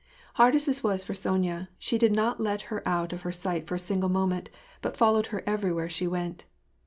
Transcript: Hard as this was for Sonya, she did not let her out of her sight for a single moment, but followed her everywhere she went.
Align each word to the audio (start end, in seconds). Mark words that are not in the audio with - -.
Hard 0.33 0.55
as 0.55 0.65
this 0.65 0.83
was 0.83 1.03
for 1.03 1.13
Sonya, 1.13 1.69
she 1.77 1.99
did 1.99 2.11
not 2.11 2.41
let 2.41 2.61
her 2.73 2.81
out 2.87 3.13
of 3.13 3.21
her 3.21 3.31
sight 3.31 3.67
for 3.67 3.75
a 3.75 3.79
single 3.79 4.09
moment, 4.09 4.49
but 4.81 4.97
followed 4.97 5.27
her 5.27 5.43
everywhere 5.45 5.89
she 5.89 6.07
went. 6.07 6.43